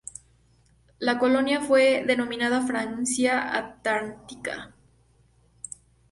[0.97, 4.73] La colonia fue denominada Francia Antártica.